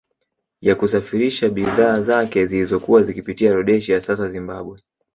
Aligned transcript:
Ya 0.61 0.75
kusafirisha 0.75 1.49
bidhaa 1.49 2.01
zake 2.01 2.45
zilizokuwa 2.45 3.03
zikipitia 3.03 3.53
Rhodesia 3.53 4.01
sasa 4.01 4.29
Zimbabwe 4.29 4.79